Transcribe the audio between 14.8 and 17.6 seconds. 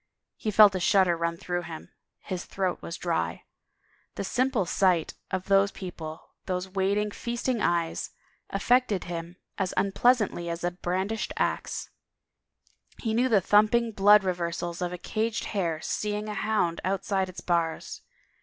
of a caged hare seeing a hound out side its